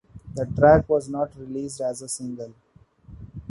The 0.33 0.47
track 0.47 0.89
was 0.89 1.07
not 1.07 1.37
released 1.37 1.79
as 1.79 2.01
a 2.01 2.09
single. 2.09 2.55